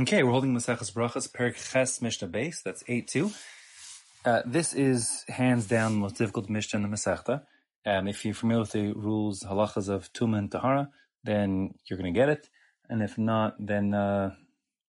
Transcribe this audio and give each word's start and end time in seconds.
Okay, 0.00 0.22
we're 0.22 0.30
holding 0.30 0.54
Maseches 0.54 0.92
Brachos, 0.92 1.28
Perek 1.28 1.56
Ches 1.72 2.00
Mishnah 2.00 2.28
Beis. 2.28 2.62
That's 2.62 2.84
eight 2.86 3.08
two. 3.08 3.32
Uh, 4.24 4.42
this 4.46 4.72
is 4.72 5.24
hands 5.26 5.66
down 5.66 5.94
the 5.94 5.98
most 5.98 6.14
difficult 6.14 6.48
Mishnah 6.48 6.78
in 6.78 6.88
the 6.88 6.96
Masechta. 6.96 7.42
Um, 7.84 8.06
if 8.06 8.24
you're 8.24 8.32
familiar 8.32 8.60
with 8.60 8.70
the 8.70 8.92
rules, 8.92 9.42
halachas 9.42 9.88
of 9.88 10.12
Tuma 10.12 10.38
and 10.38 10.52
Tahara, 10.52 10.90
then 11.24 11.74
you're 11.86 11.98
going 11.98 12.14
to 12.14 12.16
get 12.16 12.28
it. 12.28 12.48
And 12.88 13.02
if 13.02 13.18
not, 13.18 13.56
then 13.58 13.92
uh, 13.92 14.36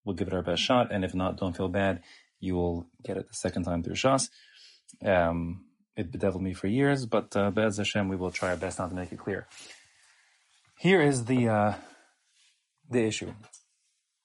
we'll 0.06 0.16
give 0.16 0.28
it 0.28 0.34
our 0.34 0.44
best 0.44 0.62
shot. 0.62 0.92
And 0.92 1.04
if 1.04 1.16
not, 1.16 1.38
don't 1.38 1.58
feel 1.58 1.70
bad. 1.70 2.04
You 2.40 2.54
will 2.54 2.86
get 3.04 3.18
it 3.18 3.28
the 3.28 3.34
second 3.34 3.64
time 3.64 3.82
through 3.82 3.96
Shas. 3.96 4.30
Um, 5.04 5.66
it 5.98 6.12
bedeviled 6.12 6.44
me 6.44 6.54
for 6.54 6.68
years, 6.68 7.08
but 7.08 7.36
uh, 7.36 7.50
Be'ez 7.50 7.78
Hashem, 7.78 8.10
we 8.10 8.16
will 8.16 8.30
try 8.30 8.50
our 8.50 8.58
best 8.58 8.78
not 8.78 8.92
to 8.92 8.96
make 8.96 9.12
it 9.12 9.18
clear. 9.18 9.48
Here 10.78 11.02
is 11.02 11.26
the 11.26 11.50
uh, 11.50 11.74
the 12.92 13.06
issue. 13.06 13.34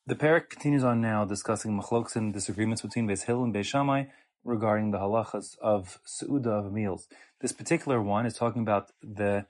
The 0.06 0.14
perek 0.14 0.50
continues 0.50 0.84
on 0.84 1.00
now 1.00 1.24
discussing 1.24 1.80
machlokes 1.80 2.14
and 2.14 2.30
disagreements 2.30 2.82
between 2.82 3.08
Beis 3.08 3.22
Hillel 3.22 3.44
and 3.44 3.54
Beis 3.54 3.64
Shammai 3.64 4.04
regarding 4.44 4.90
the 4.90 4.98
halachas 4.98 5.56
of 5.62 5.98
su'uda 6.04 6.66
of 6.66 6.70
meals. 6.74 7.08
This 7.40 7.52
particular 7.52 8.02
one 8.02 8.26
is 8.26 8.34
talking 8.34 8.60
about 8.60 8.92
the 9.02 9.46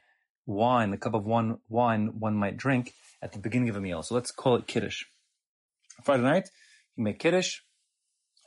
wine, 0.47 0.93
the 0.93 0.97
cup 0.97 1.15
of 1.15 1.25
one 1.25 1.59
wine 1.69 2.21
one 2.21 2.37
might 2.37 2.57
drink 2.57 2.93
at 3.21 3.33
the 3.33 3.41
beginning 3.41 3.69
of 3.69 3.75
a 3.75 3.81
meal. 3.81 4.05
So 4.05 4.15
let's 4.15 4.31
call 4.31 4.55
it 4.55 4.69
kiddush. 4.69 5.07
Friday 6.05 6.23
night, 6.23 6.51
you 6.95 7.03
make 7.03 7.19
kiddush. 7.19 7.59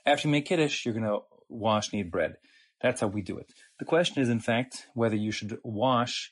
After 0.06 0.30
you 0.30 0.32
make 0.32 0.46
kiddush, 0.46 0.86
you're 0.86 0.94
going 0.94 1.04
to 1.04 1.20
wash 1.50 1.92
knead 1.92 2.10
bread. 2.10 2.38
That's 2.82 3.02
how 3.02 3.08
we 3.08 3.22
do 3.22 3.38
it. 3.38 3.52
The 3.80 3.86
question 3.86 4.22
is, 4.22 4.30
in 4.30 4.40
fact, 4.40 4.88
whether 4.94 5.18
you 5.18 5.34
should 5.34 5.58
wash 5.62 6.32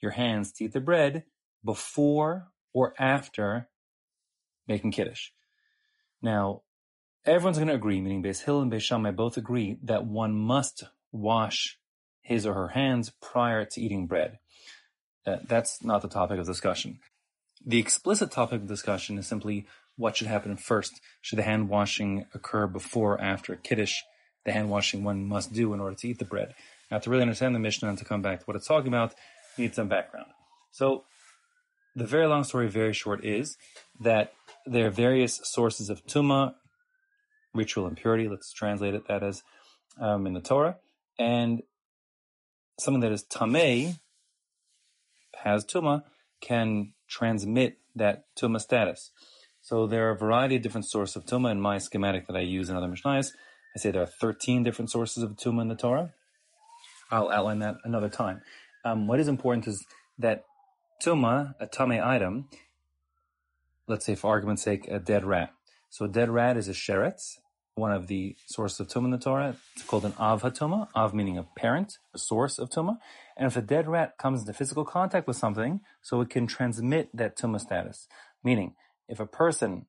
your 0.00 0.12
hands 0.12 0.52
to 0.52 0.66
eat 0.66 0.72
the 0.72 0.80
bread 0.80 1.24
before 1.64 2.52
or 2.72 2.94
after 2.96 3.68
making 4.68 4.92
Kiddush. 4.92 5.30
Now, 6.22 6.62
everyone's 7.24 7.58
going 7.58 7.68
to 7.68 7.74
agree, 7.74 8.00
meaning 8.00 8.22
Beis 8.22 8.44
Hillel 8.44 8.62
and 8.62 8.72
Beis 8.72 8.82
Shammai 8.82 9.10
both 9.10 9.36
agree 9.36 9.78
that 9.82 10.06
one 10.06 10.34
must 10.34 10.84
wash 11.12 11.78
his 12.20 12.46
or 12.46 12.54
her 12.54 12.68
hands 12.68 13.12
prior 13.22 13.64
to 13.64 13.80
eating 13.80 14.06
bread. 14.06 14.38
Uh, 15.26 15.36
that's 15.46 15.82
not 15.84 16.02
the 16.02 16.08
topic 16.08 16.38
of 16.38 16.46
discussion. 16.46 16.98
The 17.64 17.78
explicit 17.78 18.30
topic 18.30 18.62
of 18.62 18.68
discussion 18.68 19.18
is 19.18 19.26
simply 19.26 19.66
what 19.96 20.16
should 20.16 20.26
happen 20.28 20.56
first. 20.56 21.00
Should 21.20 21.38
the 21.38 21.42
hand 21.42 21.68
washing 21.68 22.26
occur 22.34 22.66
before 22.66 23.14
or 23.14 23.20
after 23.20 23.56
Kiddush? 23.56 23.94
The 24.44 24.52
hand 24.52 24.70
washing 24.70 25.02
one 25.02 25.26
must 25.26 25.52
do 25.52 25.72
in 25.72 25.80
order 25.80 25.96
to 25.96 26.08
eat 26.08 26.18
the 26.18 26.24
bread. 26.24 26.54
Now, 26.90 26.98
to 26.98 27.10
really 27.10 27.22
understand 27.22 27.54
the 27.54 27.60
Mishnah 27.60 27.88
and 27.88 27.98
to 27.98 28.04
come 28.04 28.22
back 28.22 28.40
to 28.40 28.44
what 28.44 28.56
it's 28.56 28.68
talking 28.68 28.88
about, 28.88 29.14
you 29.56 29.64
need 29.64 29.74
some 29.74 29.88
background. 29.88 30.28
So, 30.70 31.04
the 31.96 32.06
very 32.06 32.26
long 32.26 32.44
story, 32.44 32.68
very 32.68 32.92
short, 32.92 33.24
is 33.24 33.56
that 33.98 34.34
there 34.66 34.86
are 34.86 34.90
various 34.90 35.40
sources 35.42 35.88
of 35.88 36.06
tuma, 36.06 36.54
ritual 37.54 37.86
impurity. 37.86 38.28
Let's 38.28 38.52
translate 38.52 38.94
it 38.94 39.08
that 39.08 39.22
as 39.22 39.42
um, 39.98 40.26
in 40.26 40.34
the 40.34 40.42
Torah, 40.42 40.76
and 41.18 41.62
something 42.78 43.00
that 43.00 43.12
is 43.12 43.24
tamei 43.24 43.98
has 45.42 45.64
tuma 45.64 46.02
can 46.42 46.92
transmit 47.08 47.78
that 47.94 48.24
tuma 48.38 48.60
status. 48.60 49.10
So 49.62 49.86
there 49.86 50.08
are 50.08 50.10
a 50.10 50.18
variety 50.18 50.56
of 50.56 50.62
different 50.62 50.86
sources 50.86 51.16
of 51.16 51.24
tuma 51.24 51.50
in 51.50 51.60
my 51.60 51.78
schematic 51.78 52.26
that 52.26 52.36
I 52.36 52.40
use 52.40 52.68
in 52.68 52.76
other 52.76 52.88
mishnayos. 52.88 53.30
I 53.74 53.78
say 53.78 53.90
there 53.90 54.02
are 54.02 54.06
13 54.20 54.62
different 54.62 54.90
sources 54.90 55.22
of 55.22 55.32
tuma 55.32 55.62
in 55.62 55.68
the 55.68 55.74
Torah. 55.74 56.12
I'll 57.10 57.30
outline 57.30 57.60
that 57.60 57.76
another 57.84 58.10
time. 58.10 58.42
Um, 58.84 59.06
what 59.06 59.18
is 59.18 59.28
important 59.28 59.66
is 59.66 59.84
that 60.18 60.44
tuma, 61.02 61.54
a 61.60 61.66
tame 61.66 62.00
item, 62.02 62.48
let's 63.86 64.04
say 64.04 64.14
for 64.14 64.30
argument's 64.30 64.62
sake, 64.62 64.88
a 64.88 64.98
dead 64.98 65.24
rat. 65.24 65.52
So 65.90 66.04
a 66.04 66.08
dead 66.08 66.28
rat 66.28 66.56
is 66.56 66.68
a 66.68 66.72
sheretz, 66.72 67.38
one 67.74 67.92
of 67.92 68.06
the 68.06 68.36
sources 68.46 68.80
of 68.80 68.88
tuma 68.88 69.04
in 69.06 69.10
the 69.10 69.18
Torah. 69.18 69.56
It's 69.74 69.84
called 69.84 70.04
an 70.04 70.14
av 70.18 70.42
hatuma, 70.42 70.88
av 70.94 71.14
meaning 71.14 71.38
a 71.38 71.44
parent, 71.56 71.98
a 72.14 72.18
source 72.18 72.58
of 72.58 72.70
tuma. 72.70 72.98
And 73.36 73.46
if 73.46 73.56
a 73.56 73.62
dead 73.62 73.86
rat 73.86 74.16
comes 74.18 74.40
into 74.40 74.52
physical 74.52 74.84
contact 74.84 75.26
with 75.26 75.36
something, 75.36 75.80
so 76.02 76.20
it 76.20 76.30
can 76.30 76.46
transmit 76.46 77.10
that 77.14 77.36
tuma 77.36 77.60
status. 77.60 78.08
Meaning, 78.42 78.74
if 79.08 79.20
a 79.20 79.26
person 79.26 79.86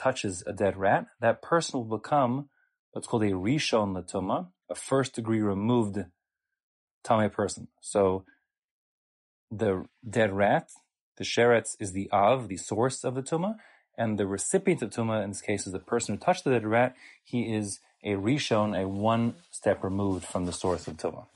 touches 0.00 0.44
a 0.46 0.52
dead 0.52 0.76
rat, 0.76 1.06
that 1.20 1.42
person 1.42 1.80
will 1.80 1.98
become 1.98 2.48
what's 2.92 3.06
called 3.06 3.24
a 3.24 3.32
rishon 3.32 3.94
latuma, 3.94 4.48
a 4.70 4.74
first 4.74 5.14
degree 5.14 5.40
removed 5.40 5.98
tame 7.04 7.30
person. 7.30 7.68
So 7.80 8.24
the 9.50 9.86
dead 10.08 10.32
rat, 10.32 10.70
the 11.16 11.24
sheretz 11.24 11.76
is 11.80 11.92
the 11.92 12.08
av, 12.12 12.48
the 12.48 12.56
source 12.56 13.04
of 13.04 13.14
the 13.14 13.22
tuma, 13.22 13.56
and 13.96 14.18
the 14.18 14.26
recipient 14.26 14.82
of 14.82 14.90
tuma, 14.90 15.22
in 15.22 15.30
this 15.30 15.40
case, 15.40 15.66
is 15.66 15.72
the 15.72 15.78
person 15.78 16.14
who 16.14 16.20
touched 16.20 16.44
the 16.44 16.50
dead 16.50 16.66
rat. 16.66 16.94
He 17.24 17.54
is 17.54 17.80
a 18.04 18.12
rishon, 18.12 18.80
a 18.80 18.88
one 18.88 19.34
step 19.50 19.82
removed 19.82 20.24
from 20.24 20.46
the 20.46 20.52
source 20.52 20.86
of 20.86 20.96
tuma, 20.96 21.26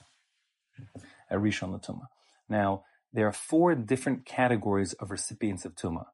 a 1.31 1.37
rishon 1.37 1.83
tuma. 1.85 2.07
Now, 2.49 2.85
there 3.13 3.27
are 3.27 3.33
four 3.33 3.75
different 3.75 4.25
categories 4.25 4.93
of 4.95 5.11
recipients 5.11 5.65
of 5.65 5.75
tuma. 5.75 6.07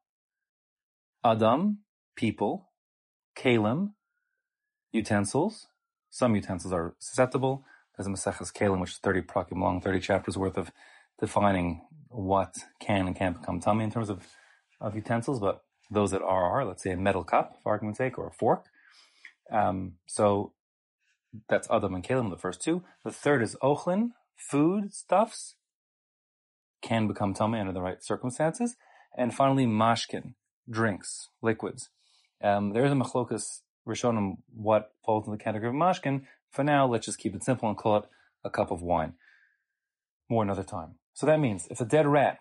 Adam, 1.23 1.79
people, 2.15 2.69
kalim, 3.37 3.91
utensils. 4.91 5.67
Some 6.09 6.35
utensils 6.35 6.73
are 6.73 6.95
susceptible. 6.99 7.63
There's 7.95 8.07
a 8.07 8.09
Maseches 8.09 8.53
Keilim, 8.53 8.79
which 8.79 8.91
is 8.91 8.97
30 8.97 9.21
prakim 9.23 9.61
long, 9.61 9.81
30 9.81 9.99
chapters 9.99 10.37
worth 10.37 10.57
of 10.57 10.71
defining 11.19 11.81
what 12.09 12.55
can 12.79 13.07
and 13.07 13.15
can't 13.15 13.39
become 13.39 13.59
tummy 13.59 13.83
in 13.83 13.91
terms 13.91 14.09
of, 14.09 14.27
of 14.81 14.95
utensils, 14.95 15.39
but 15.39 15.63
those 15.91 16.11
that 16.11 16.21
are 16.21 16.45
are, 16.45 16.65
let's 16.65 16.83
say 16.83 16.91
a 16.91 16.97
metal 16.97 17.23
cup, 17.23 17.57
for 17.61 17.71
argument's 17.71 17.97
sake, 17.97 18.17
or 18.17 18.27
a 18.27 18.31
fork. 18.31 18.65
Um, 19.51 19.93
so 20.05 20.53
that's 21.47 21.69
Adam 21.69 21.93
and 21.93 22.03
Kalim, 22.03 22.29
the 22.29 22.37
first 22.37 22.61
two. 22.61 22.83
The 23.03 23.11
third 23.11 23.41
is 23.41 23.55
Ochlin, 23.61 24.11
food 24.35 24.93
stuffs, 24.93 25.55
can 26.81 27.07
become 27.07 27.33
tummy 27.33 27.59
under 27.59 27.73
the 27.73 27.81
right 27.81 28.03
circumstances. 28.03 28.75
And 29.17 29.33
finally, 29.33 29.65
mashkin, 29.65 30.33
drinks, 30.69 31.29
liquids. 31.41 31.89
Um, 32.41 32.71
there 32.71 32.85
is 32.85 32.91
a 32.91 32.95
machlokas 32.95 33.61
rishonim 33.87 34.37
what 34.53 34.91
falls 35.05 35.25
in 35.25 35.31
the 35.31 35.43
category 35.43 35.69
of 35.69 35.75
mashkin. 35.75 36.23
For 36.51 36.63
now, 36.63 36.87
let's 36.87 37.05
just 37.05 37.17
keep 37.17 37.35
it 37.35 37.43
simple 37.43 37.67
and 37.67 37.77
call 37.77 37.97
it 37.97 38.05
a 38.43 38.49
cup 38.49 38.71
of 38.71 38.81
wine. 38.81 39.13
More 40.29 40.43
another 40.43 40.63
time. 40.63 40.95
So 41.19 41.25
that 41.25 41.41
means 41.41 41.67
if 41.69 41.81
a 41.81 41.85
dead 41.85 42.07
rat 42.07 42.39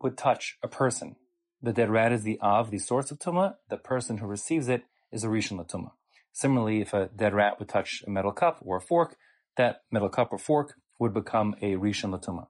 would 0.00 0.16
touch 0.16 0.56
a 0.62 0.68
person, 0.68 1.16
the 1.60 1.72
dead 1.72 1.90
rat 1.90 2.12
is 2.12 2.22
the 2.22 2.38
av, 2.40 2.70
the 2.70 2.78
source 2.78 3.10
of 3.10 3.18
tuma. 3.18 3.56
The 3.68 3.76
person 3.76 4.18
who 4.18 4.26
receives 4.28 4.68
it 4.68 4.84
is 5.10 5.24
a 5.24 5.26
rishon 5.26 5.58
latuma. 5.58 5.90
Similarly, 6.32 6.80
if 6.80 6.94
a 6.94 7.08
dead 7.16 7.34
rat 7.34 7.58
would 7.58 7.68
touch 7.68 8.04
a 8.06 8.10
metal 8.10 8.30
cup 8.30 8.58
or 8.60 8.76
a 8.76 8.80
fork, 8.80 9.16
that 9.56 9.80
metal 9.90 10.08
cup 10.08 10.32
or 10.32 10.38
fork 10.38 10.74
would 11.00 11.12
become 11.12 11.56
a 11.60 11.72
rishon 11.72 12.16
latuma. 12.16 12.46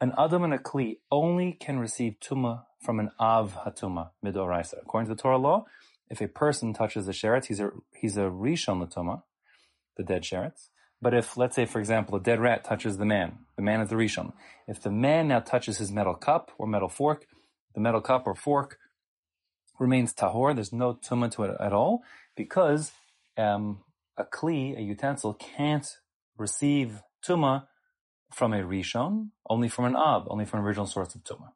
An 0.00 0.12
adam 0.16 0.44
and 0.44 0.54
a 0.54 0.58
kli 0.58 0.98
only 1.10 1.54
can 1.54 1.80
receive 1.80 2.14
tuma 2.20 2.62
from 2.80 3.00
an 3.00 3.10
av 3.18 3.56
hatuma 3.66 4.10
midoraisa. 4.24 4.74
According 4.80 5.08
to 5.08 5.16
the 5.16 5.20
Torah 5.20 5.38
law, 5.38 5.64
if 6.08 6.20
a 6.20 6.28
person 6.28 6.72
touches 6.72 7.08
a 7.08 7.10
sheretz, 7.10 7.46
he's 7.46 7.58
a 7.58 7.70
he's 8.00 8.16
a 8.16 8.30
rishon 8.30 8.80
latuma, 8.80 9.24
the 9.96 10.04
dead 10.04 10.22
sheretz. 10.22 10.68
But 11.02 11.14
if, 11.14 11.36
let's 11.36 11.56
say, 11.56 11.66
for 11.66 11.80
example, 11.80 12.14
a 12.14 12.20
dead 12.20 12.40
rat 12.40 12.62
touches 12.62 12.96
the 12.96 13.04
man, 13.04 13.40
the 13.56 13.62
man 13.62 13.80
is 13.80 13.88
the 13.90 13.96
Rishon. 13.96 14.32
If 14.68 14.80
the 14.80 14.92
man 14.92 15.28
now 15.28 15.40
touches 15.40 15.78
his 15.78 15.90
metal 15.90 16.14
cup 16.14 16.52
or 16.58 16.68
metal 16.68 16.88
fork, 16.88 17.26
the 17.74 17.80
metal 17.80 18.00
cup 18.00 18.26
or 18.26 18.36
fork 18.36 18.78
remains 19.80 20.14
tahor. 20.14 20.54
There's 20.54 20.72
no 20.72 20.94
tumah 20.94 21.32
to 21.32 21.42
it 21.42 21.56
at 21.58 21.72
all 21.72 22.04
because 22.36 22.92
um, 23.36 23.80
a 24.16 24.24
kli, 24.24 24.78
a 24.78 24.80
utensil, 24.80 25.34
can't 25.34 25.88
receive 26.38 27.02
tumah 27.26 27.66
from 28.32 28.52
a 28.52 28.62
rishon, 28.62 29.30
only 29.50 29.68
from 29.68 29.86
an 29.86 29.96
ab, 29.96 30.22
only 30.28 30.44
from 30.44 30.60
an 30.60 30.66
original 30.66 30.86
source 30.86 31.14
of 31.16 31.24
tumah. 31.24 31.50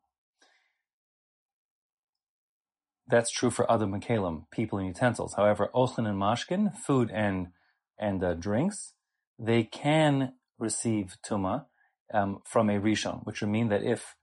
That's 3.09 3.31
true 3.31 3.51
for 3.51 3.71
other 3.71 3.87
and 3.87 4.51
people 4.51 4.79
and 4.81 4.89
utensils. 4.89 5.35
However, 5.35 5.71
ochlin 5.73 6.09
and 6.09 6.21
mashkin, 6.21 6.77
food 6.77 7.13
and 7.15 7.49
and 7.99 8.23
uh, 8.23 8.35
drinks, 8.35 8.93
they 9.39 9.65
can 9.65 10.33
receive 10.59 11.17
tuma 11.25 11.67
um, 12.13 12.41
from 12.45 12.71
a 12.71 12.81
rishon, 12.81 13.25
which 13.25 13.41
would 13.41 13.51
mean 13.51 13.69
that 13.69 13.83
if 13.83 14.15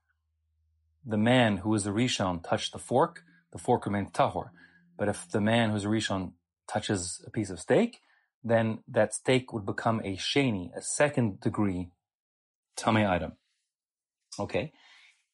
the 1.04 1.18
man 1.18 1.58
who 1.58 1.74
is 1.74 1.86
a 1.86 1.90
rishon 1.90 2.42
touched 2.42 2.72
the 2.72 2.78
fork, 2.78 3.22
the 3.52 3.58
fork 3.58 3.86
remains 3.86 4.10
tahor. 4.10 4.50
But 4.96 5.08
if 5.08 5.28
the 5.30 5.40
man 5.40 5.70
who's 5.70 5.84
a 5.84 5.88
rishon 5.88 6.32
touches 6.66 7.22
a 7.26 7.30
piece 7.30 7.50
of 7.50 7.60
steak, 7.60 8.00
then 8.42 8.80
that 8.88 9.14
steak 9.14 9.52
would 9.52 9.66
become 9.66 10.00
a 10.00 10.16
sheni, 10.16 10.74
a 10.76 10.82
second 10.82 11.40
degree 11.40 11.90
tame 12.76 13.06
item. 13.06 13.32
Okay, 14.38 14.72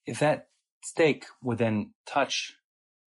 if 0.07 0.19
that 0.19 0.49
steak 0.83 1.25
would 1.43 1.59
then 1.59 1.93
touch 2.07 2.55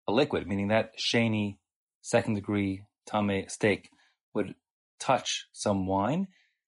a 0.08 0.12
liquid, 0.12 0.48
meaning 0.48 0.70
that 0.70 0.98
sheni 0.98 1.58
second 2.02 2.34
degree 2.36 2.84
tame 3.06 3.46
steak 3.48 3.90
would 4.34 4.56
touch 5.00 5.48
some 5.52 5.86
wine, 5.86 6.28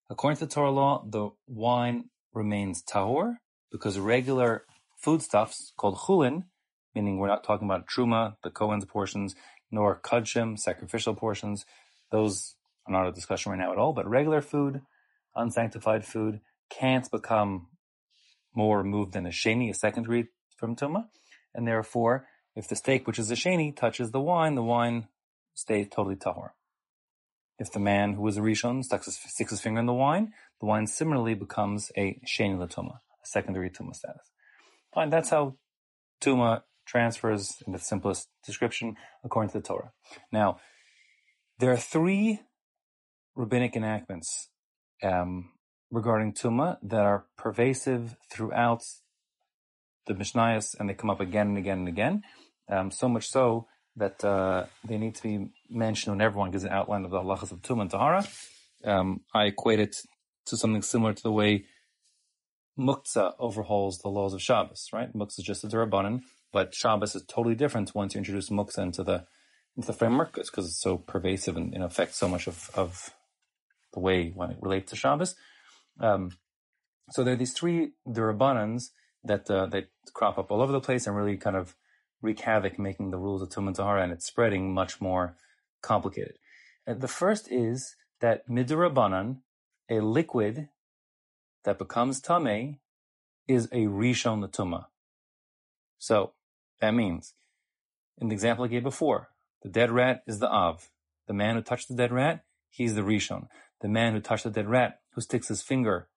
According 0.10 0.38
to 0.38 0.46
the 0.46 0.54
Torah 0.54 0.72
law, 0.72 1.04
the 1.08 1.30
wine 1.48 2.10
remains 2.34 2.84
tahor 2.84 3.38
because 3.72 3.98
regular 3.98 4.66
foodstuffs 4.98 5.74
called 5.78 5.98
chulin, 5.98 6.44
meaning 6.94 7.18
we're 7.18 7.28
not 7.28 7.44
talking 7.44 7.68
about 7.68 7.88
truma, 7.88 8.36
the 8.44 8.52
Kohen's 8.52 8.86
portions, 8.86 9.36
nor 9.72 10.00
kudshim, 10.00 10.60
sacrificial 10.60 11.16
portions. 11.16 11.66
Those 12.12 12.56
are 12.88 12.94
not 12.94 13.08
a 13.08 13.12
discussion 13.12 13.52
right 13.52 13.58
now 13.60 13.72
at 13.72 13.80
all, 13.80 13.94
but 13.94 14.08
regular 14.08 14.42
food, 14.42 14.82
unsanctified 15.36 16.06
food, 16.06 16.40
can't 16.70 17.10
become 17.10 17.68
more 18.54 18.78
removed 18.78 19.14
than 19.14 19.26
a 19.26 19.30
sheni, 19.30 19.72
a 19.72 19.74
secondary 19.74 20.28
from 20.56 20.76
tuma, 20.76 21.08
and 21.54 21.68
therefore, 21.68 22.28
if 22.56 22.68
the 22.68 22.76
steak, 22.76 23.08
which 23.08 23.20
is 23.20 23.32
a 23.32 23.36
sheni, 23.36 23.76
touches 23.76 24.12
the 24.12 24.22
wine, 24.22 24.56
the 24.56 24.64
wine 24.64 25.08
stays 25.56 25.88
totally 25.90 26.16
tahor. 26.16 26.52
If 27.58 27.72
the 27.72 27.80
man 27.80 28.14
who 28.14 28.22
was 28.22 28.38
a 28.38 28.42
rishon 28.42 28.84
sticks 28.84 29.06
his, 29.06 29.18
sticks 29.18 29.52
his 29.52 29.62
finger 29.62 29.80
in 29.80 29.86
the 29.86 29.94
wine, 29.94 30.34
the 30.60 30.66
wine 30.66 30.88
similarly 30.88 31.36
becomes 31.36 31.92
a 31.96 32.20
sheni 32.26 32.58
latuma, 32.58 32.96
a 32.96 33.28
secondary 33.28 33.70
tuma 33.70 33.96
status. 33.96 34.32
Fine, 34.94 35.10
that's 35.10 35.30
how 35.30 35.56
tuma 36.22 36.64
transfers 36.86 37.62
in 37.66 37.74
the 37.74 37.80
simplest 37.80 38.28
description 38.46 38.96
according 39.24 39.50
to 39.52 39.60
the 39.60 39.64
Torah. 39.64 39.92
Now, 40.32 40.60
there 41.60 41.72
are 41.72 41.78
three 41.78 42.42
rabbinic 43.36 43.76
enactments 43.76 44.50
um, 45.02 45.52
regarding 45.92 46.34
tuma 46.34 46.78
that 46.84 47.02
are 47.02 47.26
pervasive 47.38 48.16
throughout 48.30 48.84
the 50.08 50.14
Mishnayos, 50.14 50.76
and 50.80 50.90
they 50.90 50.94
come 50.94 51.10
up 51.10 51.20
again 51.20 51.48
and 51.48 51.58
again 51.58 51.80
and 51.80 51.88
again. 51.88 52.24
Um, 52.70 52.92
so 52.92 53.08
much 53.08 53.30
so 53.30 53.68
that 53.98 54.24
uh, 54.24 54.66
they 54.84 54.98
need 54.98 55.16
to 55.16 55.24
be 55.24 55.50
mentioned 55.70 56.14
when 56.14 56.22
everyone 56.22 56.52
gives 56.52 56.64
an 56.64 56.72
outline 56.72 57.06
of 57.06 57.12
the 57.12 57.20
halachas 57.20 57.52
of 57.52 57.62
tuma 57.62 57.82
and 57.82 57.92
tahara. 57.92 58.26
Um, 58.84 59.22
I 59.34 59.46
equate 59.46 59.80
it 59.80 59.98
to 60.48 60.58
something 60.58 60.82
similar 60.82 61.14
to 61.14 61.24
the 61.24 61.32
way 61.32 61.66
muktzah 62.78 63.34
overhauls 63.40 64.00
the 64.00 64.10
laws 64.10 64.34
of 64.34 64.42
Shabbos. 64.42 64.90
Right, 64.92 65.14
muktzah 65.14 65.40
is 65.40 65.46
just 65.46 65.64
a 65.64 65.68
derabanan, 65.68 66.22
but 66.52 66.76
Shabbos 66.76 67.16
is 67.16 67.24
totally 67.28 67.56
different 67.56 67.96
once 67.96 68.14
you 68.14 68.20
introduce 68.20 68.50
muktzah 68.50 68.84
into 68.84 69.04
the 69.04 69.26
into 69.78 69.88
the 69.88 69.94
framework 69.94 70.34
because 70.34 70.66
it's 70.66 70.82
so 70.82 70.98
pervasive 70.98 71.58
and, 71.58 71.74
and 71.74 71.84
affects 71.84 72.18
so 72.18 72.30
much 72.30 72.48
of, 72.48 72.70
of 72.76 73.10
the 73.94 74.00
way 74.00 74.32
when 74.34 74.52
it 74.52 74.58
relates 74.62 74.92
to 74.92 74.96
Shabbos. 74.96 75.36
Um, 76.00 76.32
so 77.12 77.24
there 77.24 77.34
are 77.34 77.38
these 77.38 77.54
three 77.54 77.92
derabanans 78.08 78.90
that 79.24 79.50
uh, 79.50 79.66
that 79.68 79.90
crop 80.14 80.38
up 80.38 80.52
all 80.52 80.62
over 80.62 80.72
the 80.72 80.82
place 80.82 81.08
and 81.08 81.16
really 81.16 81.38
kind 81.38 81.56
of 81.56 81.76
wreak 82.26 82.42
havoc, 82.42 82.78
making 82.80 83.12
the 83.12 83.18
rules 83.18 83.42
of 83.42 83.50
Tum 83.50 83.68
and 83.68 83.76
Tahara 83.76 84.04
and 84.04 84.12
it's 84.12 84.26
spreading 84.26 84.74
much 84.74 85.00
more 85.00 85.38
complicated. 85.82 86.36
And 86.86 87.00
the 87.00 87.08
first 87.08 87.52
is 87.52 87.96
that 88.20 88.48
midirabanan, 88.50 89.38
a 89.90 90.00
liquid 90.00 90.70
that 91.64 91.78
becomes 91.78 92.20
tame, 92.20 92.80
is 93.48 93.66
a 93.68 93.86
rishon 93.86 94.44
latuma. 94.44 94.86
So 96.00 96.34
that 96.82 96.92
means, 96.92 97.34
in 98.18 98.30
the 98.30 98.34
example 98.34 98.66
I 98.66 98.70
gave 98.70 98.84
before, 98.84 99.30
the 99.62 99.70
dead 99.70 99.92
rat 99.92 100.24
is 100.28 100.40
the 100.40 100.50
av. 100.50 100.90
The 101.28 101.34
man 101.34 101.56
who 101.56 101.62
touched 101.62 101.88
the 101.88 101.96
dead 101.96 102.12
rat, 102.12 102.44
he's 102.70 102.96
the 102.96 103.02
rishon. 103.02 103.48
The 103.82 103.88
man 103.88 104.14
who 104.14 104.20
touched 104.20 104.44
the 104.44 104.50
dead 104.50 104.68
rat, 104.68 105.00
who 105.14 105.22
sticks 105.22 105.48
his 105.48 105.62
finger 105.62 106.08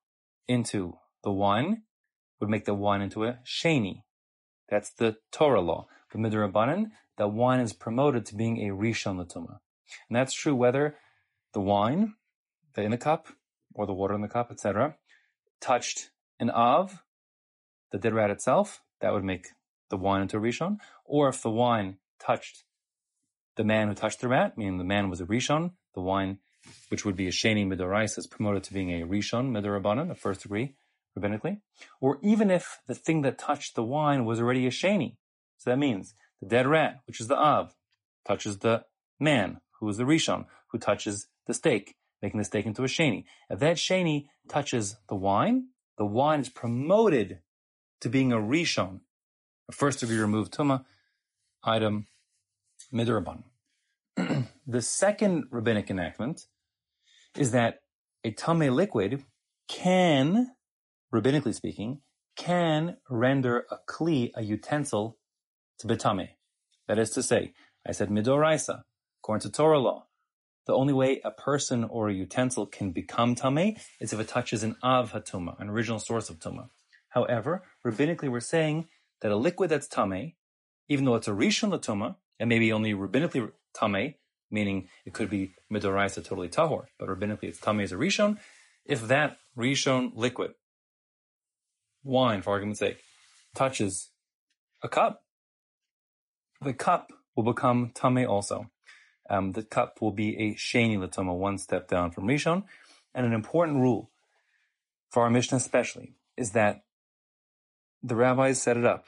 into 0.46 0.96
the 1.22 1.32
wine, 1.32 1.82
would 2.40 2.50
make 2.50 2.64
the 2.64 2.74
wine 2.74 3.02
into 3.02 3.24
a 3.24 3.38
sheni. 3.44 4.02
That's 4.68 4.90
the 4.90 5.16
Torah 5.32 5.60
law. 5.60 5.86
The 6.12 6.18
midrabanan, 6.18 6.90
that 7.16 7.28
wine 7.28 7.60
is 7.60 7.72
promoted 7.72 8.24
to 8.26 8.34
being 8.34 8.58
a 8.58 8.74
rishon 8.74 9.16
latuma. 9.16 9.58
And 10.08 10.16
that's 10.16 10.32
true 10.32 10.54
whether 10.54 10.96
the 11.52 11.60
wine, 11.60 12.14
the 12.74 12.82
in 12.82 12.90
the 12.90 12.98
cup, 12.98 13.28
or 13.74 13.86
the 13.86 13.94
water 13.94 14.14
in 14.14 14.20
the 14.20 14.28
cup, 14.28 14.50
etc., 14.50 14.96
touched 15.60 16.10
an 16.38 16.50
av, 16.50 17.02
the 17.90 17.98
dead 17.98 18.14
rat 18.14 18.30
itself, 18.30 18.82
that 19.00 19.12
would 19.12 19.24
make 19.24 19.48
the 19.90 19.96
wine 19.96 20.22
into 20.22 20.36
a 20.36 20.40
rishon, 20.40 20.78
or 21.04 21.28
if 21.28 21.42
the 21.42 21.50
wine 21.50 21.98
touched 22.20 22.64
the 23.56 23.64
man 23.64 23.88
who 23.88 23.94
touched 23.94 24.20
the 24.20 24.28
rat, 24.28 24.56
meaning 24.56 24.78
the 24.78 24.84
man 24.84 25.10
was 25.10 25.20
a 25.20 25.26
rishon, 25.26 25.72
the 25.94 26.00
wine, 26.00 26.38
which 26.90 27.04
would 27.04 27.16
be 27.16 27.26
a 27.26 27.32
sheni 27.32 27.66
midorais, 27.66 28.16
is 28.16 28.26
promoted 28.26 28.62
to 28.64 28.72
being 28.72 28.90
a 28.90 29.06
rishon 29.06 29.50
midorabanan, 29.50 30.10
a 30.10 30.14
first 30.14 30.42
degree 30.42 30.74
rabbinically, 31.18 31.60
or 32.00 32.18
even 32.22 32.50
if 32.50 32.78
the 32.86 32.94
thing 32.94 33.22
that 33.22 33.38
touched 33.38 33.74
the 33.74 33.82
wine 33.82 34.24
was 34.24 34.40
already 34.40 34.66
a 34.66 34.70
sheni. 34.70 35.16
So 35.58 35.70
that 35.70 35.78
means 35.78 36.14
the 36.40 36.48
dead 36.48 36.66
rat, 36.66 37.00
which 37.06 37.20
is 37.20 37.26
the 37.28 37.36
av, 37.36 37.74
touches 38.26 38.58
the 38.58 38.84
man, 39.20 39.60
who 39.80 39.88
is 39.88 39.96
the 39.96 40.04
rishon, 40.04 40.46
who 40.70 40.78
touches 40.78 41.28
the 41.46 41.54
steak, 41.54 41.96
making 42.22 42.38
the 42.38 42.44
steak 42.44 42.66
into 42.66 42.84
a 42.84 42.86
sheni. 42.86 43.24
If 43.50 43.58
that 43.60 43.76
sheni 43.76 44.26
touches 44.48 44.96
the 45.08 45.14
wine, 45.14 45.68
the 45.96 46.06
wine 46.06 46.40
is 46.40 46.48
promoted 46.48 47.40
to 48.00 48.08
being 48.08 48.32
a 48.32 48.36
rishon, 48.36 49.00
a 49.68 49.72
first 49.72 50.00
degree 50.00 50.18
removed 50.18 50.52
tuma 50.52 50.84
item 51.64 52.06
midraban. 52.92 53.42
the 54.66 54.82
second 54.82 55.44
rabbinic 55.50 55.90
enactment 55.90 56.46
is 57.36 57.50
that 57.50 57.80
a 58.24 58.30
tame 58.30 58.72
liquid 58.72 59.24
can 59.68 60.48
rabbinically 61.12 61.54
speaking, 61.54 62.00
can 62.36 62.96
render 63.10 63.66
a 63.70 63.78
kli, 63.88 64.30
a 64.34 64.42
utensil, 64.42 65.17
to 65.78 65.86
betame. 65.86 66.28
That 66.86 66.98
is 66.98 67.10
to 67.10 67.22
say, 67.22 67.52
I 67.86 67.92
said 67.92 68.10
midoraisa, 68.10 68.82
according 69.20 69.42
to 69.42 69.56
Torah 69.56 69.78
law, 69.78 70.06
the 70.66 70.74
only 70.74 70.92
way 70.92 71.20
a 71.24 71.30
person 71.30 71.84
or 71.84 72.08
a 72.08 72.14
utensil 72.14 72.66
can 72.66 72.90
become 72.92 73.34
tame 73.34 73.76
is 74.00 74.12
if 74.12 74.20
it 74.20 74.28
touches 74.28 74.62
an 74.62 74.76
av 74.82 75.12
hatuma, 75.12 75.58
an 75.60 75.70
original 75.70 75.98
source 75.98 76.28
of 76.28 76.38
tuma. 76.38 76.68
However, 77.08 77.62
rabbinically 77.86 78.30
we're 78.30 78.40
saying 78.40 78.86
that 79.22 79.32
a 79.32 79.36
liquid 79.36 79.70
that's 79.70 79.88
tame, 79.88 80.34
even 80.88 81.04
though 81.04 81.14
it's 81.14 81.28
a 81.28 81.32
rishon 81.32 81.70
latuma, 81.70 82.16
and 82.38 82.48
maybe 82.48 82.72
only 82.72 82.92
rabbinically 82.92 83.50
tame, 83.74 84.14
meaning 84.50 84.88
it 85.06 85.14
could 85.14 85.30
be 85.30 85.54
midoraisa 85.72 86.22
totally 86.22 86.48
tahor, 86.48 86.84
but 86.98 87.08
rabbinically 87.08 87.44
it's 87.44 87.60
tame 87.60 87.80
as 87.80 87.92
a 87.92 87.96
rishon, 87.96 88.38
if 88.84 89.08
that 89.08 89.38
rishon 89.56 90.12
liquid 90.14 90.52
wine, 92.04 92.42
for 92.42 92.50
argument's 92.50 92.80
sake, 92.80 92.98
touches 93.54 94.10
a 94.82 94.88
cup, 94.88 95.22
the 96.60 96.72
cup 96.72 97.12
will 97.36 97.44
become 97.44 97.90
tame 97.94 98.28
also. 98.28 98.70
Um, 99.30 99.52
the 99.52 99.62
cup 99.62 100.00
will 100.00 100.12
be 100.12 100.36
a 100.38 100.54
sheni 100.54 100.98
latoma, 100.98 101.36
one 101.36 101.58
step 101.58 101.88
down 101.88 102.10
from 102.10 102.24
rishon. 102.24 102.64
And 103.14 103.26
an 103.26 103.32
important 103.32 103.78
rule 103.78 104.10
for 105.10 105.22
our 105.22 105.30
Mishnah 105.30 105.58
especially 105.58 106.14
is 106.36 106.52
that 106.52 106.84
the 108.02 108.14
rabbis 108.14 108.62
set 108.62 108.76
it 108.76 108.84
up 108.84 109.06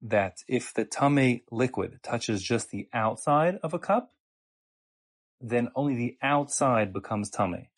that 0.00 0.42
if 0.46 0.72
the 0.72 0.84
tame 0.84 1.40
liquid 1.50 1.98
touches 2.02 2.42
just 2.42 2.70
the 2.70 2.88
outside 2.92 3.58
of 3.62 3.72
a 3.72 3.78
cup, 3.78 4.12
then 5.40 5.68
only 5.74 5.94
the 5.94 6.16
outside 6.22 6.92
becomes 6.92 7.30
tame, 7.30 7.68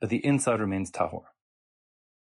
but 0.00 0.08
the 0.08 0.24
inside 0.24 0.60
remains 0.60 0.90
tahor. 0.90 1.24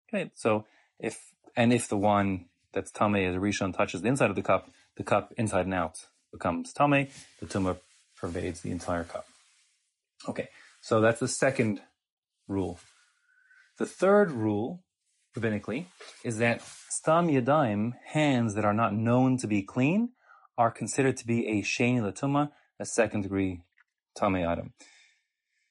Okay, 0.08 0.32
so 0.36 0.66
if 1.00 1.34
and 1.56 1.74
if 1.74 1.88
the 1.88 1.98
wine 1.98 2.46
that's 2.74 2.92
tame 2.92 3.16
as 3.16 3.36
a 3.36 3.40
rishon 3.40 3.76
touches 3.76 4.02
the 4.02 4.08
inside 4.08 4.30
of 4.30 4.36
the 4.36 4.42
cup, 4.42 4.70
the 4.98 5.04
cup 5.04 5.34
inside 5.38 5.66
and 5.66 5.74
out 5.74 5.98
becomes 6.32 6.74
tame. 6.74 7.08
The 7.40 7.46
tumah 7.46 7.78
pervades 8.16 8.62
the 8.62 8.72
entire 8.72 9.04
cup. 9.04 9.26
Okay, 10.28 10.50
so 10.82 11.02
that's 11.02 11.20
the 11.20 11.28
second 11.28 11.82
rule. 12.48 12.80
The 13.80 13.86
third 13.86 14.32
rule, 14.32 14.84
rabbinically, 15.36 15.88
is 16.24 16.38
that 16.38 16.62
stam 16.90 17.28
yadayim, 17.28 17.94
hands 18.06 18.56
that 18.56 18.66
are 18.66 18.74
not 18.74 18.94
known 18.94 19.38
to 19.38 19.48
be 19.48 19.62
clean, 19.62 20.10
are 20.58 20.72
considered 20.72 21.18
to 21.18 21.28
be 21.28 21.48
a 21.48 21.62
sheni 21.64 22.00
latuma, 22.00 22.52
a 22.80 22.86
second 22.86 23.22
degree 23.22 23.64
tame 24.16 24.48
item. 24.48 24.74